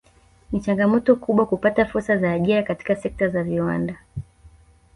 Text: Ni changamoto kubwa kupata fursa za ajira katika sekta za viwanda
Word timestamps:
Ni 0.51 0.59
changamoto 0.61 1.15
kubwa 1.15 1.45
kupata 1.45 1.85
fursa 1.85 2.17
za 2.17 2.31
ajira 2.31 2.63
katika 2.63 2.95
sekta 2.95 3.27
za 3.29 3.43
viwanda 3.43 3.95